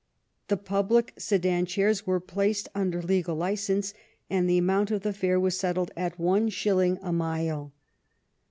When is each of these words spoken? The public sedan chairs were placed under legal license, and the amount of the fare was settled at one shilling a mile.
The 0.47 0.57
public 0.57 1.13
sedan 1.19 1.67
chairs 1.67 2.07
were 2.07 2.19
placed 2.19 2.67
under 2.73 3.03
legal 3.03 3.35
license, 3.35 3.93
and 4.31 4.49
the 4.49 4.57
amount 4.57 4.89
of 4.89 5.03
the 5.03 5.13
fare 5.13 5.39
was 5.39 5.59
settled 5.59 5.91
at 5.95 6.17
one 6.17 6.49
shilling 6.49 6.97
a 7.03 7.13
mile. 7.13 7.71